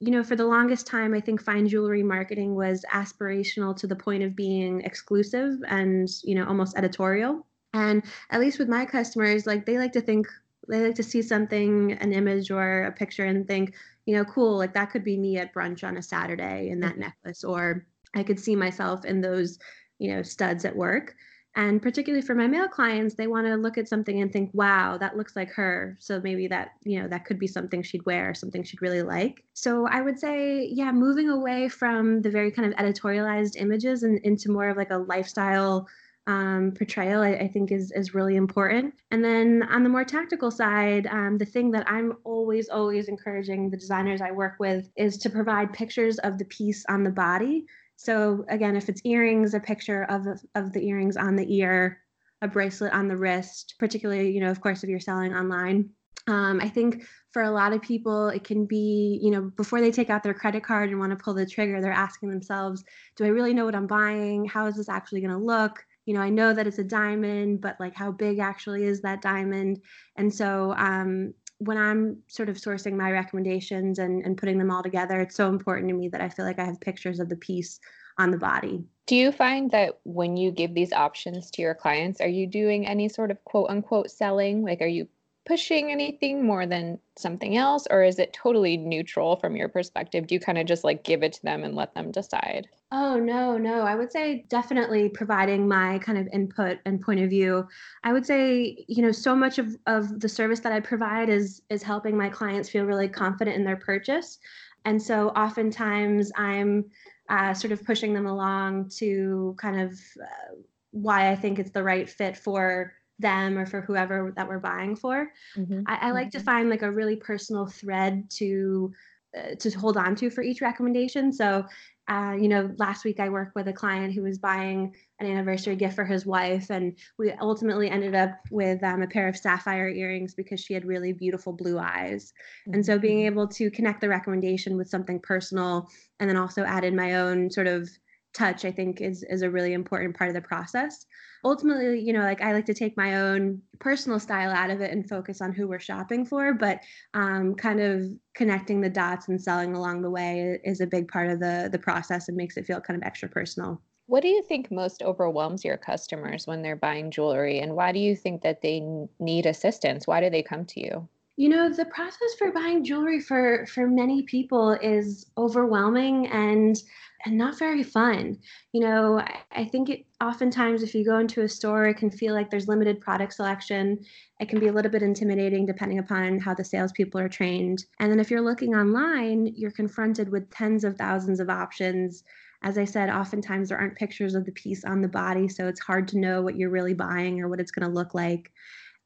You 0.00 0.12
know, 0.12 0.22
for 0.22 0.36
the 0.36 0.46
longest 0.46 0.86
time, 0.86 1.12
I 1.12 1.20
think 1.20 1.42
fine 1.42 1.66
jewelry 1.66 2.02
marketing 2.02 2.54
was 2.54 2.84
aspirational 2.92 3.74
to 3.76 3.86
the 3.86 3.96
point 3.96 4.22
of 4.22 4.36
being 4.36 4.82
exclusive 4.82 5.58
and, 5.66 6.08
you 6.22 6.34
know, 6.34 6.46
almost 6.46 6.76
editorial. 6.76 7.46
And 7.74 8.02
at 8.30 8.40
least 8.40 8.58
with 8.58 8.68
my 8.68 8.84
customers, 8.84 9.46
like 9.46 9.66
they 9.66 9.76
like 9.76 9.92
to 9.92 10.00
think, 10.00 10.28
they 10.68 10.84
like 10.84 10.94
to 10.96 11.02
see 11.02 11.22
something, 11.22 11.92
an 11.92 12.12
image 12.12 12.50
or 12.50 12.84
a 12.84 12.92
picture, 12.92 13.24
and 13.24 13.46
think, 13.46 13.74
you 14.06 14.14
know, 14.14 14.24
cool, 14.24 14.56
like 14.56 14.74
that 14.74 14.90
could 14.90 15.04
be 15.04 15.18
me 15.18 15.38
at 15.38 15.52
brunch 15.52 15.82
on 15.82 15.96
a 15.96 16.02
Saturday 16.02 16.68
in 16.68 16.80
that 16.80 16.92
mm-hmm. 16.92 17.00
necklace, 17.00 17.44
or 17.44 17.86
I 18.14 18.22
could 18.22 18.40
see 18.40 18.56
myself 18.56 19.04
in 19.04 19.20
those, 19.20 19.58
you 19.98 20.14
know, 20.14 20.22
studs 20.22 20.64
at 20.64 20.76
work. 20.76 21.14
And 21.58 21.82
particularly 21.82 22.24
for 22.24 22.36
my 22.36 22.46
male 22.46 22.68
clients, 22.68 23.14
they 23.14 23.26
want 23.26 23.46
to 23.48 23.56
look 23.56 23.78
at 23.78 23.88
something 23.88 24.22
and 24.22 24.32
think, 24.32 24.50
wow, 24.52 24.96
that 24.98 25.16
looks 25.16 25.34
like 25.34 25.50
her. 25.54 25.96
So 25.98 26.20
maybe 26.20 26.46
that, 26.46 26.72
you 26.84 27.02
know, 27.02 27.08
that 27.08 27.24
could 27.24 27.38
be 27.38 27.48
something 27.48 27.82
she'd 27.82 28.06
wear, 28.06 28.32
something 28.32 28.62
she'd 28.62 28.82
really 28.82 29.02
like. 29.02 29.42
So 29.54 29.86
I 29.88 30.00
would 30.00 30.20
say, 30.20 30.68
yeah, 30.70 30.92
moving 30.92 31.30
away 31.30 31.68
from 31.68 32.22
the 32.22 32.30
very 32.30 32.52
kind 32.52 32.72
of 32.72 32.78
editorialized 32.78 33.56
images 33.56 34.04
and 34.04 34.20
into 34.20 34.52
more 34.52 34.68
of 34.68 34.76
like 34.76 34.92
a 34.92 34.98
lifestyle 34.98 35.88
um, 36.28 36.74
portrayal, 36.76 37.22
I, 37.22 37.32
I, 37.32 37.48
think 37.48 37.72
is 37.72 37.90
is 37.90 38.14
really 38.14 38.36
important. 38.36 38.92
And 39.10 39.24
then 39.24 39.62
on 39.70 39.82
the 39.82 39.88
more 39.88 40.04
tactical 40.04 40.50
side, 40.50 41.06
um, 41.06 41.38
the 41.38 41.46
thing 41.46 41.70
that 41.70 41.90
I'm 41.90 42.18
always 42.22 42.68
always 42.68 43.08
encouraging 43.08 43.70
the 43.70 43.78
designers 43.78 44.20
I 44.20 44.30
work 44.30 44.56
with 44.60 44.90
is 44.94 45.16
to 45.18 45.30
provide 45.30 45.72
pictures 45.72 46.18
of 46.18 46.36
the 46.36 46.44
piece 46.44 46.84
on 46.90 47.02
the 47.02 47.10
body 47.10 47.64
so 47.98 48.44
again, 48.48 48.76
if 48.76 48.88
it's 48.88 49.02
earrings, 49.04 49.54
a 49.54 49.60
picture 49.60 50.04
of 50.04 50.24
of 50.54 50.72
the 50.72 50.86
earrings 50.86 51.16
on 51.16 51.34
the 51.34 51.52
ear, 51.52 51.98
a 52.40 52.46
bracelet 52.46 52.92
on 52.92 53.08
the 53.08 53.16
wrist, 53.16 53.74
particularly, 53.80 54.30
you 54.30 54.38
know, 54.38 54.52
of 54.52 54.60
course, 54.60 54.84
if 54.84 54.88
you're 54.88 55.00
selling 55.00 55.34
online. 55.34 55.90
Um, 56.28 56.60
I 56.60 56.68
think 56.68 57.02
for 57.32 57.42
a 57.42 57.50
lot 57.50 57.72
of 57.72 57.82
people, 57.82 58.28
it 58.28 58.44
can 58.44 58.66
be, 58.66 59.18
you 59.20 59.32
know, 59.32 59.50
before 59.56 59.80
they 59.80 59.90
take 59.90 60.10
out 60.10 60.22
their 60.22 60.32
credit 60.32 60.62
card 60.62 60.90
and 60.90 61.00
want 61.00 61.10
to 61.10 61.16
pull 61.16 61.34
the 61.34 61.44
trigger, 61.44 61.80
they're 61.80 61.90
asking 61.90 62.30
themselves, 62.30 62.84
do 63.16 63.24
I 63.24 63.28
really 63.28 63.52
know 63.52 63.64
what 63.64 63.74
I'm 63.74 63.88
buying? 63.88 64.44
How 64.44 64.66
is 64.66 64.76
this 64.76 64.88
actually 64.88 65.20
going 65.20 65.32
to 65.32 65.44
look? 65.44 65.84
You 66.06 66.14
know, 66.14 66.20
I 66.20 66.30
know 66.30 66.52
that 66.52 66.68
it's 66.68 66.78
a 66.78 66.84
diamond, 66.84 67.60
but 67.60 67.80
like 67.80 67.96
how 67.96 68.12
big 68.12 68.38
actually 68.38 68.84
is 68.84 69.00
that 69.02 69.22
diamond? 69.22 69.82
And 70.16 70.32
so 70.32 70.72
um, 70.76 71.34
when 71.58 71.76
I'm 71.76 72.18
sort 72.28 72.48
of 72.48 72.56
sourcing 72.56 72.94
my 72.94 73.10
recommendations 73.10 73.98
and, 73.98 74.24
and 74.24 74.36
putting 74.36 74.58
them 74.58 74.70
all 74.70 74.82
together, 74.82 75.20
it's 75.20 75.34
so 75.34 75.48
important 75.48 75.88
to 75.88 75.94
me 75.94 76.08
that 76.08 76.20
I 76.20 76.28
feel 76.28 76.44
like 76.44 76.58
I 76.58 76.64
have 76.64 76.80
pictures 76.80 77.20
of 77.20 77.28
the 77.28 77.36
piece 77.36 77.80
on 78.16 78.30
the 78.30 78.38
body. 78.38 78.84
Do 79.06 79.16
you 79.16 79.32
find 79.32 79.70
that 79.70 79.98
when 80.04 80.36
you 80.36 80.50
give 80.50 80.74
these 80.74 80.92
options 80.92 81.50
to 81.52 81.62
your 81.62 81.74
clients, 81.74 82.20
are 82.20 82.28
you 82.28 82.46
doing 82.46 82.86
any 82.86 83.08
sort 83.08 83.30
of 83.30 83.42
quote 83.44 83.70
unquote 83.70 84.10
selling? 84.10 84.64
Like, 84.64 84.80
are 84.80 84.86
you 84.86 85.08
pushing 85.48 85.90
anything 85.90 86.44
more 86.44 86.66
than 86.66 86.98
something 87.16 87.56
else 87.56 87.86
or 87.90 88.02
is 88.02 88.18
it 88.18 88.34
totally 88.34 88.76
neutral 88.76 89.36
from 89.36 89.56
your 89.56 89.68
perspective? 89.68 90.26
Do 90.26 90.34
you 90.34 90.40
kind 90.40 90.58
of 90.58 90.66
just 90.66 90.84
like 90.84 91.02
give 91.04 91.22
it 91.22 91.32
to 91.32 91.42
them 91.42 91.64
and 91.64 91.74
let 91.74 91.94
them 91.94 92.12
decide? 92.12 92.68
Oh 92.92 93.18
no 93.18 93.56
no. 93.56 93.80
I 93.80 93.94
would 93.94 94.12
say 94.12 94.44
definitely 94.50 95.08
providing 95.08 95.66
my 95.66 95.98
kind 96.00 96.18
of 96.18 96.28
input 96.34 96.78
and 96.84 97.00
point 97.00 97.20
of 97.20 97.30
view. 97.30 97.66
I 98.04 98.12
would 98.12 98.26
say 98.26 98.84
you 98.86 99.02
know 99.02 99.10
so 99.10 99.34
much 99.34 99.58
of, 99.58 99.74
of 99.86 100.20
the 100.20 100.28
service 100.28 100.60
that 100.60 100.72
i 100.72 100.80
provide 100.80 101.30
is 101.30 101.62
is 101.70 101.82
helping 101.82 102.16
my 102.16 102.28
clients 102.28 102.68
feel 102.68 102.84
really 102.84 103.08
confident 103.08 103.56
in 103.56 103.64
their 103.64 103.76
purchase. 103.76 104.38
And 104.84 105.02
so 105.02 105.30
oftentimes 105.30 106.30
i'm 106.36 106.84
uh, 107.30 107.54
sort 107.54 107.72
of 107.72 107.84
pushing 107.84 108.12
them 108.12 108.26
along 108.26 108.90
to 108.96 109.54
kind 109.58 109.80
of 109.80 109.92
uh, 110.22 110.54
why 110.90 111.30
i 111.30 111.36
think 111.36 111.58
it's 111.58 111.70
the 111.70 111.82
right 111.82 112.08
fit 112.08 112.36
for 112.36 112.92
them 113.18 113.58
or 113.58 113.66
for 113.66 113.80
whoever 113.80 114.32
that 114.36 114.48
we're 114.48 114.58
buying 114.58 114.96
for. 114.96 115.30
Mm-hmm. 115.56 115.82
I, 115.86 116.08
I, 116.08 116.10
like 116.12 116.28
mm-hmm. 116.28 116.38
to 116.38 116.44
find 116.44 116.70
like 116.70 116.82
a 116.82 116.90
really 116.90 117.16
personal 117.16 117.66
thread 117.66 118.30
to 118.36 118.92
uh, 119.36 119.54
to 119.56 119.70
hold 119.70 119.96
on 119.96 120.14
to 120.16 120.30
for 120.30 120.42
each 120.42 120.62
recommendation. 120.62 121.32
So, 121.32 121.66
uh, 122.08 122.34
you 122.40 122.48
know, 122.48 122.70
last 122.78 123.04
week 123.04 123.20
I 123.20 123.28
worked 123.28 123.54
with 123.54 123.68
a 123.68 123.72
client 123.72 124.14
who 124.14 124.22
was 124.22 124.38
buying 124.38 124.94
an 125.20 125.26
anniversary 125.26 125.76
gift 125.76 125.94
for 125.94 126.06
his 126.06 126.24
wife, 126.24 126.70
and 126.70 126.96
we 127.18 127.32
ultimately 127.32 127.90
ended 127.90 128.14
up 128.14 128.30
with 128.50 128.82
um, 128.82 129.02
a 129.02 129.06
pair 129.06 129.28
of 129.28 129.36
sapphire 129.36 129.90
earrings 129.90 130.34
because 130.34 130.60
she 130.60 130.72
had 130.72 130.86
really 130.86 131.12
beautiful 131.12 131.52
blue 131.52 131.78
eyes. 131.78 132.32
Mm-hmm. 132.66 132.74
And 132.74 132.86
so, 132.86 132.98
being 132.98 133.18
mm-hmm. 133.18 133.26
able 133.26 133.48
to 133.48 133.70
connect 133.70 134.00
the 134.00 134.08
recommendation 134.08 134.78
with 134.78 134.88
something 134.88 135.20
personal, 135.20 135.90
and 136.20 136.30
then 136.30 136.38
also 136.38 136.64
add 136.64 136.84
in 136.84 136.96
my 136.96 137.16
own 137.16 137.50
sort 137.50 137.66
of 137.66 137.90
touch 138.34 138.64
i 138.64 138.70
think 138.70 139.00
is 139.00 139.24
is 139.24 139.42
a 139.42 139.50
really 139.50 139.72
important 139.72 140.16
part 140.16 140.28
of 140.28 140.34
the 140.34 140.40
process. 140.40 141.06
Ultimately 141.44 142.00
you 142.00 142.12
know 142.12 142.22
like 142.22 142.42
i 142.42 142.52
like 142.52 142.66
to 142.66 142.74
take 142.74 142.96
my 142.96 143.20
own 143.20 143.62
personal 143.78 144.18
style 144.18 144.50
out 144.50 144.70
of 144.70 144.80
it 144.80 144.90
and 144.90 145.08
focus 145.08 145.40
on 145.40 145.52
who 145.52 145.68
we're 145.68 145.78
shopping 145.78 146.26
for 146.26 146.52
but 146.52 146.80
um, 147.14 147.54
kind 147.54 147.80
of 147.80 148.02
connecting 148.34 148.80
the 148.80 148.90
dots 148.90 149.28
and 149.28 149.40
selling 149.40 149.74
along 149.74 150.02
the 150.02 150.10
way 150.10 150.58
is 150.64 150.80
a 150.80 150.86
big 150.86 151.08
part 151.08 151.30
of 151.30 151.38
the 151.38 151.68
the 151.70 151.78
process 151.78 152.28
and 152.28 152.36
makes 152.36 152.56
it 152.56 152.66
feel 152.66 152.80
kind 152.80 153.00
of 153.00 153.06
extra 153.06 153.28
personal. 153.28 153.80
What 154.06 154.22
do 154.22 154.28
you 154.28 154.42
think 154.42 154.70
most 154.70 155.02
overwhelms 155.02 155.64
your 155.64 155.76
customers 155.76 156.46
when 156.46 156.62
they're 156.62 156.76
buying 156.76 157.10
jewelry 157.10 157.60
and 157.60 157.76
why 157.76 157.92
do 157.92 157.98
you 157.98 158.16
think 158.16 158.42
that 158.42 158.62
they 158.62 158.80
need 159.20 159.44
assistance? 159.44 160.06
Why 160.06 160.20
do 160.20 160.30
they 160.30 160.42
come 160.42 160.64
to 160.64 160.80
you? 160.80 161.08
You 161.36 161.50
know 161.50 161.68
the 161.68 161.84
process 161.84 162.34
for 162.36 162.50
buying 162.50 162.82
jewelry 162.82 163.20
for 163.20 163.64
for 163.66 163.86
many 163.86 164.22
people 164.22 164.72
is 164.72 165.26
overwhelming 165.36 166.26
and 166.28 166.76
and 167.24 167.36
not 167.36 167.58
very 167.58 167.82
fun. 167.82 168.38
You 168.72 168.80
know, 168.82 169.24
I, 169.52 169.64
think 169.64 169.88
it 169.90 170.06
oftentimes 170.20 170.82
if 170.82 170.94
you 170.94 171.04
go 171.04 171.18
into 171.18 171.42
a 171.42 171.48
store, 171.48 171.86
it 171.86 171.96
can 171.96 172.10
feel 172.10 172.34
like 172.34 172.50
there's 172.50 172.68
limited 172.68 173.00
product 173.00 173.34
selection. 173.34 173.98
It 174.40 174.48
can 174.48 174.60
be 174.60 174.68
a 174.68 174.72
little 174.72 174.90
bit 174.90 175.02
intimidating 175.02 175.66
depending 175.66 175.98
upon 175.98 176.38
how 176.38 176.54
the 176.54 176.64
salespeople 176.64 177.20
are 177.20 177.28
trained. 177.28 177.84
And 177.98 178.10
then 178.10 178.20
if 178.20 178.30
you're 178.30 178.40
looking 178.40 178.74
online, 178.74 179.52
you're 179.56 179.72
confronted 179.72 180.28
with 180.30 180.50
tens 180.50 180.84
of 180.84 180.96
thousands 180.96 181.40
of 181.40 181.50
options. 181.50 182.22
As 182.62 182.78
I 182.78 182.84
said, 182.84 183.10
oftentimes 183.10 183.68
there 183.68 183.78
aren't 183.78 183.96
pictures 183.96 184.34
of 184.34 184.44
the 184.44 184.52
piece 184.52 184.84
on 184.84 185.00
the 185.00 185.08
body, 185.08 185.48
so 185.48 185.68
it's 185.68 185.80
hard 185.80 186.08
to 186.08 186.18
know 186.18 186.42
what 186.42 186.56
you're 186.56 186.70
really 186.70 186.94
buying 186.94 187.40
or 187.40 187.48
what 187.48 187.60
it's 187.60 187.70
going 187.70 187.88
to 187.88 187.94
look 187.94 188.14
like. 188.14 188.50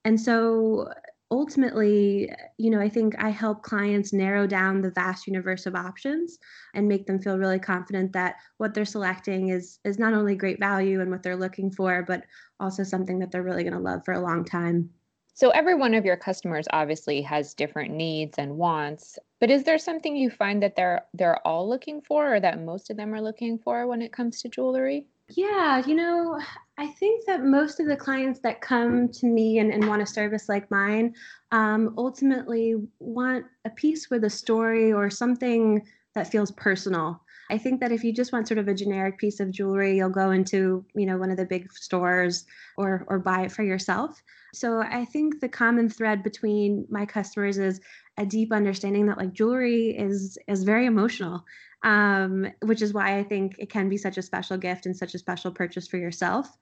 And 0.04 0.20
so 0.20 0.92
ultimately, 1.32 2.30
you 2.58 2.68
know, 2.70 2.78
I 2.78 2.90
think 2.90 3.14
I 3.18 3.30
help 3.30 3.62
clients 3.62 4.12
narrow 4.12 4.46
down 4.46 4.82
the 4.82 4.90
vast 4.90 5.26
universe 5.26 5.64
of 5.64 5.74
options 5.74 6.38
and 6.74 6.86
make 6.86 7.06
them 7.06 7.18
feel 7.18 7.38
really 7.38 7.58
confident 7.58 8.12
that 8.12 8.36
what 8.58 8.74
they're 8.74 8.84
selecting 8.84 9.48
is 9.48 9.78
is 9.82 9.98
not 9.98 10.12
only 10.12 10.34
great 10.36 10.60
value 10.60 11.00
and 11.00 11.10
what 11.10 11.22
they're 11.22 11.34
looking 11.34 11.70
for, 11.70 12.04
but 12.06 12.24
also 12.60 12.82
something 12.82 13.18
that 13.18 13.30
they're 13.32 13.42
really 13.42 13.64
going 13.64 13.72
to 13.72 13.80
love 13.80 14.04
for 14.04 14.12
a 14.12 14.20
long 14.20 14.44
time. 14.44 14.90
So 15.32 15.48
every 15.50 15.74
one 15.74 15.94
of 15.94 16.04
your 16.04 16.18
customers 16.18 16.66
obviously 16.70 17.22
has 17.22 17.54
different 17.54 17.92
needs 17.92 18.36
and 18.36 18.58
wants, 18.58 19.18
but 19.40 19.50
is 19.50 19.64
there 19.64 19.78
something 19.78 20.14
you 20.14 20.28
find 20.28 20.62
that 20.62 20.76
they're 20.76 21.06
they're 21.14 21.46
all 21.46 21.66
looking 21.66 22.02
for 22.02 22.34
or 22.34 22.40
that 22.40 22.60
most 22.60 22.90
of 22.90 22.98
them 22.98 23.14
are 23.14 23.22
looking 23.22 23.58
for 23.58 23.86
when 23.86 24.02
it 24.02 24.12
comes 24.12 24.42
to 24.42 24.50
jewelry? 24.50 25.06
Yeah, 25.28 25.82
you 25.86 25.94
know, 25.94 26.40
I 26.78 26.88
think 26.88 27.24
that 27.26 27.42
most 27.44 27.80
of 27.80 27.86
the 27.86 27.96
clients 27.96 28.40
that 28.40 28.60
come 28.60 29.08
to 29.12 29.26
me 29.26 29.58
and, 29.58 29.72
and 29.72 29.88
want 29.88 30.02
a 30.02 30.06
service 30.06 30.48
like 30.48 30.70
mine 30.70 31.14
um, 31.52 31.94
ultimately 31.96 32.74
want 32.98 33.46
a 33.64 33.70
piece 33.70 34.10
with 34.10 34.24
a 34.24 34.30
story 34.30 34.92
or 34.92 35.08
something 35.08 35.86
that 36.14 36.30
feels 36.30 36.50
personal. 36.52 37.21
I 37.52 37.58
think 37.58 37.80
that 37.80 37.92
if 37.92 38.02
you 38.02 38.12
just 38.12 38.32
want 38.32 38.48
sort 38.48 38.58
of 38.58 38.68
a 38.68 38.74
generic 38.74 39.18
piece 39.18 39.38
of 39.38 39.50
jewelry, 39.50 39.96
you'll 39.96 40.08
go 40.08 40.30
into, 40.30 40.84
you 40.94 41.06
know, 41.06 41.18
one 41.18 41.30
of 41.30 41.36
the 41.36 41.44
big 41.44 41.70
stores 41.72 42.46
or 42.78 43.04
or 43.08 43.18
buy 43.18 43.42
it 43.42 43.52
for 43.52 43.62
yourself. 43.62 44.22
So 44.54 44.80
I 44.80 45.04
think 45.04 45.40
the 45.40 45.48
common 45.48 45.88
thread 45.88 46.22
between 46.22 46.86
my 46.88 47.04
customers 47.04 47.58
is 47.58 47.80
a 48.18 48.24
deep 48.24 48.52
understanding 48.52 49.06
that 49.06 49.18
like 49.18 49.32
jewelry 49.32 49.90
is 49.90 50.38
is 50.48 50.64
very 50.64 50.86
emotional 50.86 51.44
um, 51.84 52.46
which 52.62 52.82
is 52.82 52.94
why 52.94 53.18
I 53.18 53.24
think 53.24 53.56
it 53.58 53.70
can 53.70 53.88
be 53.88 53.96
such 53.96 54.16
a 54.16 54.22
special 54.22 54.56
gift 54.56 54.86
and 54.86 54.96
such 54.96 55.14
a 55.14 55.18
special 55.18 55.50
purchase 55.50 55.88
for 55.88 55.96
yourself. 55.96 56.56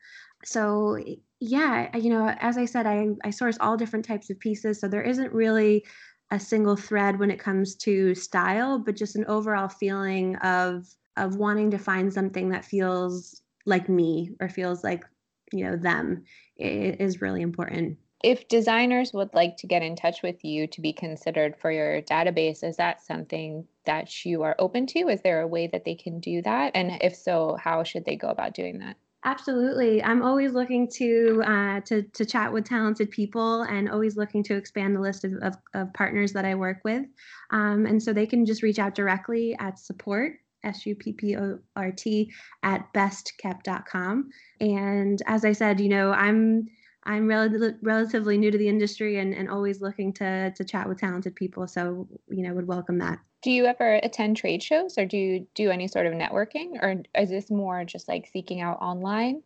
So, 0.44 0.98
yeah, 1.40 1.94
you 1.96 2.08
know, 2.08 2.34
as 2.40 2.56
I 2.56 2.64
said, 2.64 2.86
I, 2.86 3.08
I 3.22 3.30
source 3.30 3.58
all 3.60 3.76
different 3.76 4.06
types 4.06 4.30
of 4.30 4.40
pieces. 4.40 4.80
So 4.80 4.88
there 4.88 5.02
isn't 5.02 5.32
really 5.32 5.84
a 6.30 6.40
single 6.40 6.76
thread 6.76 7.18
when 7.18 7.30
it 7.30 7.38
comes 7.38 7.74
to 7.74 8.14
style, 8.14 8.78
but 8.78 8.96
just 8.96 9.16
an 9.16 9.24
overall 9.26 9.68
feeling 9.68 10.36
of 10.36 10.86
of 11.16 11.36
wanting 11.36 11.70
to 11.72 11.78
find 11.78 12.12
something 12.12 12.50
that 12.50 12.64
feels 12.64 13.42
like 13.66 13.88
me 13.88 14.30
or 14.40 14.48
feels 14.48 14.84
like 14.84 15.04
you 15.52 15.64
know 15.64 15.76
them 15.76 16.24
is 16.56 17.20
really 17.20 17.42
important 17.42 17.98
if 18.22 18.48
designers 18.48 19.12
would 19.12 19.32
like 19.32 19.56
to 19.58 19.66
get 19.66 19.82
in 19.82 19.96
touch 19.96 20.22
with 20.22 20.44
you 20.44 20.66
to 20.68 20.80
be 20.80 20.92
considered 20.92 21.56
for 21.56 21.70
your 21.72 22.02
database, 22.02 22.62
is 22.62 22.76
that 22.76 23.00
something 23.00 23.66
that 23.86 24.24
you 24.26 24.42
are 24.42 24.56
open 24.58 24.86
to? 24.88 25.08
Is 25.08 25.22
there 25.22 25.40
a 25.40 25.46
way 25.46 25.68
that 25.68 25.84
they 25.84 25.94
can 25.94 26.20
do 26.20 26.42
that? 26.42 26.72
And 26.74 27.02
if 27.02 27.16
so, 27.16 27.56
how 27.58 27.82
should 27.82 28.04
they 28.04 28.16
go 28.16 28.28
about 28.28 28.54
doing 28.54 28.78
that? 28.80 28.96
Absolutely. 29.22 30.02
I'm 30.02 30.22
always 30.22 30.54
looking 30.54 30.88
to 30.92 31.42
uh, 31.46 31.80
to 31.80 32.02
to 32.02 32.24
chat 32.24 32.50
with 32.50 32.64
talented 32.64 33.10
people 33.10 33.62
and 33.62 33.90
always 33.90 34.16
looking 34.16 34.42
to 34.44 34.56
expand 34.56 34.96
the 34.96 35.00
list 35.00 35.24
of, 35.24 35.34
of, 35.42 35.56
of 35.74 35.92
partners 35.92 36.32
that 36.32 36.46
I 36.46 36.54
work 36.54 36.78
with. 36.84 37.04
Um, 37.50 37.84
and 37.84 38.02
so 38.02 38.14
they 38.14 38.26
can 38.26 38.46
just 38.46 38.62
reach 38.62 38.78
out 38.78 38.94
directly 38.94 39.54
at 39.58 39.78
support 39.78 40.36
S-U-P-P-O-R-T 40.64 42.32
at 42.62 42.92
bestkept.com. 42.92 44.30
And 44.60 45.22
as 45.26 45.44
I 45.44 45.52
said, 45.52 45.80
you 45.80 45.88
know, 45.88 46.12
I'm 46.12 46.68
I'm 47.04 47.26
rel- 47.26 47.74
relatively 47.82 48.36
new 48.36 48.50
to 48.50 48.58
the 48.58 48.68
industry 48.68 49.18
and, 49.18 49.34
and 49.34 49.48
always 49.48 49.80
looking 49.80 50.12
to 50.14 50.52
to 50.52 50.64
chat 50.64 50.88
with 50.88 51.00
talented 51.00 51.34
people. 51.34 51.66
So 51.66 52.06
you 52.28 52.42
know, 52.42 52.54
would 52.54 52.66
welcome 52.66 52.98
that. 52.98 53.18
Do 53.42 53.50
you 53.50 53.66
ever 53.66 54.00
attend 54.02 54.36
trade 54.36 54.62
shows 54.62 54.98
or 54.98 55.06
do 55.06 55.16
you 55.16 55.46
do 55.54 55.70
any 55.70 55.88
sort 55.88 56.06
of 56.06 56.12
networking, 56.12 56.82
or 56.82 57.02
is 57.18 57.30
this 57.30 57.50
more 57.50 57.84
just 57.84 58.08
like 58.08 58.28
seeking 58.32 58.60
out 58.60 58.78
online? 58.80 59.42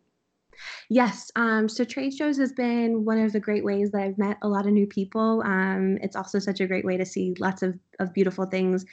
Yes. 0.89 1.31
Um, 1.35 1.67
so 1.67 1.83
trade 1.83 2.13
shows 2.13 2.37
has 2.37 2.53
been 2.53 3.05
one 3.05 3.19
of 3.19 3.33
the 3.33 3.39
great 3.39 3.63
ways 3.63 3.91
that 3.91 4.01
I've 4.01 4.17
met 4.17 4.37
a 4.41 4.47
lot 4.47 4.65
of 4.65 4.71
new 4.71 4.87
people. 4.87 5.41
Um, 5.45 5.97
it's 6.01 6.15
also 6.15 6.39
such 6.39 6.61
a 6.61 6.67
great 6.67 6.85
way 6.85 6.97
to 6.97 7.05
see 7.05 7.35
lots 7.39 7.61
of, 7.61 7.77
of 7.99 8.13
beautiful 8.13 8.45
things 8.45 8.85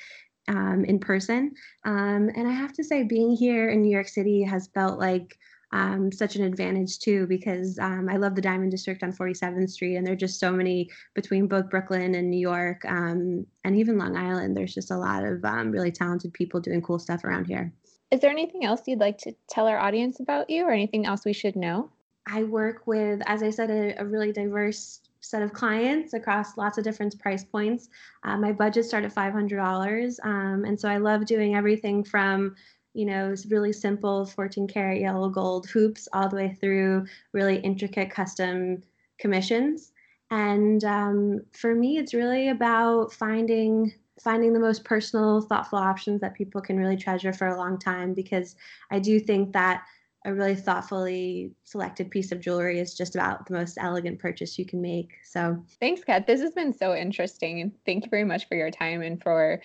um, 0.48 0.84
in 0.84 0.98
person. 0.98 1.52
Um, 1.84 2.30
and 2.34 2.48
I 2.48 2.52
have 2.52 2.72
to 2.74 2.84
say, 2.84 3.04
being 3.04 3.34
here 3.34 3.68
in 3.68 3.82
New 3.82 3.90
York 3.90 4.08
City 4.08 4.42
has 4.42 4.68
felt 4.74 4.98
like 4.98 5.36
um, 5.72 6.12
such 6.12 6.36
an 6.36 6.44
advantage 6.44 6.98
too 6.98 7.26
because 7.26 7.78
um, 7.78 8.08
I 8.08 8.16
love 8.16 8.34
the 8.34 8.42
Diamond 8.42 8.70
District 8.70 9.02
on 9.02 9.12
47th 9.12 9.70
Street, 9.70 9.96
and 9.96 10.06
there 10.06 10.14
are 10.14 10.16
just 10.16 10.38
so 10.38 10.52
many 10.52 10.90
between 11.14 11.46
both 11.46 11.70
Brooklyn 11.70 12.14
and 12.14 12.30
New 12.30 12.40
York, 12.40 12.84
um, 12.84 13.46
and 13.64 13.76
even 13.76 13.98
Long 13.98 14.16
Island. 14.16 14.56
There's 14.56 14.74
just 14.74 14.90
a 14.90 14.96
lot 14.96 15.24
of 15.24 15.44
um, 15.44 15.70
really 15.70 15.92
talented 15.92 16.32
people 16.32 16.60
doing 16.60 16.82
cool 16.82 16.98
stuff 16.98 17.24
around 17.24 17.46
here. 17.46 17.72
Is 18.10 18.20
there 18.20 18.30
anything 18.30 18.64
else 18.64 18.82
you'd 18.86 19.00
like 19.00 19.18
to 19.18 19.34
tell 19.48 19.66
our 19.66 19.78
audience 19.78 20.20
about 20.20 20.50
you, 20.50 20.64
or 20.64 20.70
anything 20.70 21.06
else 21.06 21.24
we 21.24 21.32
should 21.32 21.56
know? 21.56 21.90
I 22.26 22.44
work 22.44 22.86
with, 22.86 23.20
as 23.26 23.42
I 23.42 23.50
said, 23.50 23.70
a, 23.70 24.00
a 24.00 24.04
really 24.04 24.32
diverse 24.32 25.00
set 25.20 25.42
of 25.42 25.52
clients 25.52 26.14
across 26.14 26.56
lots 26.56 26.78
of 26.78 26.84
different 26.84 27.18
price 27.18 27.44
points. 27.44 27.88
Uh, 28.24 28.36
my 28.36 28.52
budget 28.52 28.84
started 28.84 29.06
at 29.06 29.14
$500, 29.14 30.18
um, 30.24 30.64
and 30.64 30.78
so 30.78 30.88
I 30.88 30.98
love 30.98 31.24
doing 31.24 31.54
everything 31.54 32.04
from 32.04 32.56
you 32.94 33.06
know, 33.06 33.32
it's 33.32 33.46
really 33.46 33.72
simple 33.72 34.26
14 34.26 34.66
karat 34.68 35.00
yellow 35.00 35.28
gold 35.28 35.68
hoops 35.68 36.08
all 36.12 36.28
the 36.28 36.36
way 36.36 36.56
through 36.60 37.06
really 37.32 37.56
intricate 37.56 38.10
custom 38.10 38.82
commissions. 39.18 39.92
And 40.30 40.82
um, 40.84 41.40
for 41.52 41.74
me, 41.74 41.98
it's 41.98 42.14
really 42.14 42.48
about 42.48 43.12
finding 43.12 43.92
finding 44.20 44.52
the 44.52 44.60
most 44.60 44.84
personal, 44.84 45.40
thoughtful 45.40 45.78
options 45.78 46.20
that 46.20 46.34
people 46.34 46.60
can 46.60 46.76
really 46.76 46.96
treasure 46.96 47.32
for 47.32 47.48
a 47.48 47.56
long 47.56 47.78
time. 47.78 48.14
Because 48.14 48.56
I 48.90 48.98
do 48.98 49.18
think 49.18 49.52
that 49.52 49.84
a 50.24 50.32
really 50.32 50.54
thoughtfully 50.54 51.50
selected 51.64 52.10
piece 52.10 52.30
of 52.30 52.40
jewelry 52.40 52.78
is 52.78 52.94
just 52.94 53.16
about 53.16 53.46
the 53.46 53.54
most 53.54 53.76
elegant 53.80 54.20
purchase 54.20 54.58
you 54.58 54.64
can 54.64 54.80
make. 54.80 55.14
So, 55.24 55.64
thanks, 55.80 56.04
Kat. 56.04 56.26
This 56.26 56.40
has 56.40 56.52
been 56.52 56.72
so 56.72 56.94
interesting. 56.94 57.60
And 57.60 57.72
thank 57.84 58.04
you 58.04 58.10
very 58.10 58.24
much 58.24 58.48
for 58.48 58.56
your 58.56 58.70
time 58.70 59.02
and 59.02 59.20
for 59.20 59.60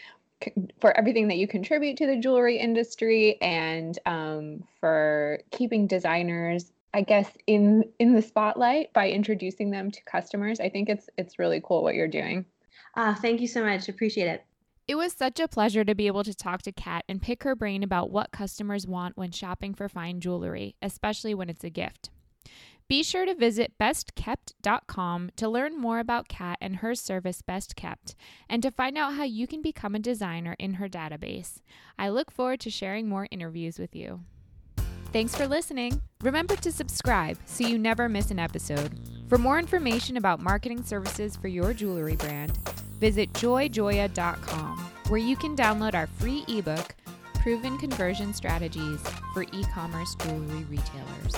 for 0.80 0.96
everything 0.98 1.28
that 1.28 1.38
you 1.38 1.48
contribute 1.48 1.98
to 1.98 2.06
the 2.06 2.18
jewelry 2.18 2.58
industry 2.58 3.42
and 3.42 3.98
um, 4.06 4.64
for 4.80 5.40
keeping 5.52 5.88
designers 5.88 6.72
I 6.94 7.02
guess 7.02 7.30
in 7.46 7.84
in 8.00 8.16
the 8.16 8.22
spotlight 8.24 8.92
by 8.94 9.12
introducing 9.12 9.70
them 9.70 9.92
to 9.92 10.04
customers. 10.06 10.60
I 10.60 10.70
think 10.70 10.90
it's 10.90 11.10
it's 11.16 11.38
really 11.38 11.62
cool 11.64 11.84
what 11.84 11.94
you're 11.94 12.08
doing. 12.08 12.46
Uh, 12.96 13.14
thank 13.14 13.40
you 13.40 13.48
so 13.48 13.64
much. 13.64 13.88
Appreciate 13.88 14.28
it. 14.28 14.44
It 14.88 14.96
was 14.96 15.14
such 15.14 15.40
a 15.40 15.48
pleasure 15.48 15.84
to 15.84 15.94
be 15.94 16.08
able 16.08 16.24
to 16.24 16.34
talk 16.34 16.62
to 16.64 16.72
Kat 16.72 17.04
and 17.08 17.22
pick 17.22 17.44
her 17.44 17.56
brain 17.56 17.84
about 17.84 18.10
what 18.10 18.32
customers 18.32 18.88
want 18.88 19.18
when 19.18 19.32
shopping 19.32 19.74
for 19.74 19.88
fine 19.88 20.22
jewelry, 20.22 20.76
especially 20.82 21.36
when 21.36 21.50
it's 21.50 21.64
a 21.64 21.70
gift. 21.70 22.10
Be 22.90 23.04
sure 23.04 23.26
to 23.26 23.36
visit 23.36 23.74
bestkept.com 23.78 25.32
to 25.36 25.50
learn 25.50 25.78
more 25.78 26.00
about 26.00 26.30
Kat 26.30 26.58
and 26.62 26.78
her 26.78 26.96
service 26.96 27.42
Best 27.42 27.76
Kept 27.76 28.16
and 28.50 28.64
to 28.64 28.72
find 28.72 28.98
out 28.98 29.16
how 29.16 29.24
you 29.24 29.46
can 29.46 29.62
become 29.62 29.94
a 29.94 30.00
designer 30.00 30.56
in 30.58 30.76
her 30.76 30.88
database. 30.88 31.62
I 32.00 32.08
look 32.08 32.32
forward 32.32 32.62
to 32.62 32.70
sharing 32.70 33.10
more 33.10 33.28
interviews 33.30 33.78
with 33.78 33.94
you. 33.94 34.22
Thanks 35.12 35.36
for 35.36 35.48
listening. 35.48 36.02
Remember 36.22 36.56
to 36.56 36.72
subscribe 36.72 37.38
so 37.46 37.68
you 37.68 37.78
never 37.78 38.08
miss 38.08 38.32
an 38.32 38.40
episode. 38.40 38.98
For 39.28 39.38
more 39.38 39.60
information 39.60 40.16
about 40.16 40.40
marketing 40.40 40.84
services 40.84 41.36
for 41.36 41.50
your 41.50 41.74
jewelry 41.74 42.16
brand, 42.16 42.56
visit 43.02 43.34
joyjoya.com, 43.34 44.78
where 45.10 45.20
you 45.20 45.36
can 45.36 45.58
download 45.58 45.94
our 45.94 46.08
free 46.08 46.46
ebook, 46.48 46.96
Proven 47.34 47.78
Conversion 47.78 48.34
Strategies 48.34 49.02
for 49.34 49.44
E 49.44 49.64
commerce 49.74 50.16
jewelry 50.16 50.64
retailers. 50.70 51.36